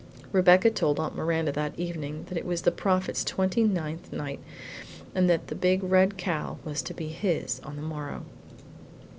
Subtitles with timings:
[0.31, 4.39] Rebecca told her Aunt Miranda that evening that it was the Prophet's twenty ninth night,
[5.13, 8.25] and that the big red cow was to be his on the morrow.